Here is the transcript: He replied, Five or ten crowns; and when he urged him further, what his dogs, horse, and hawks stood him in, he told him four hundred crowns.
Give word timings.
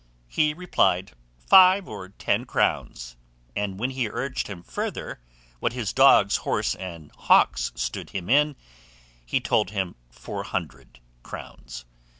He 0.27 0.55
replied, 0.55 1.11
Five 1.47 1.87
or 1.87 2.09
ten 2.09 2.45
crowns; 2.45 3.15
and 3.55 3.77
when 3.79 3.91
he 3.91 4.09
urged 4.09 4.47
him 4.47 4.63
further, 4.63 5.19
what 5.59 5.73
his 5.73 5.93
dogs, 5.93 6.37
horse, 6.37 6.73
and 6.73 7.11
hawks 7.11 7.71
stood 7.75 8.09
him 8.09 8.27
in, 8.27 8.55
he 9.23 9.39
told 9.39 9.69
him 9.69 9.93
four 10.09 10.41
hundred 10.41 10.99
crowns. 11.21 11.85